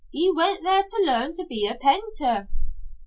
He 0.09 0.31
went 0.35 0.63
there 0.63 0.81
to 0.81 1.03
learn 1.05 1.35
to 1.35 1.45
be 1.45 1.67
a 1.67 1.75
penter." 1.77 2.47